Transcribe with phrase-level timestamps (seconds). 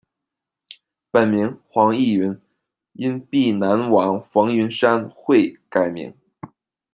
[1.11, 2.35] 本名黄益云，
[2.93, 6.11] 因避南王冯云山讳改名。